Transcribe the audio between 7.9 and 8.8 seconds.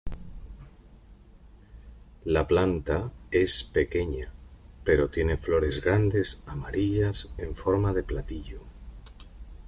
de platillo.